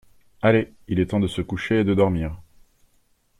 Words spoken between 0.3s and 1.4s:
Allez, il est temps de